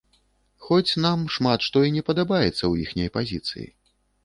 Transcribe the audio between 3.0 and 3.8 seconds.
пазіцыі.